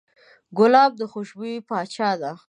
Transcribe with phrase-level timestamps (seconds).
[0.57, 2.31] ګلاب د خوشبویو پاچا دی.